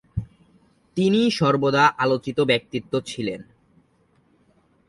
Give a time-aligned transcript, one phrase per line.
[0.97, 3.41] তিনি সর্বদা আলোচিত ব্যক্তিত্ব ছিলেন।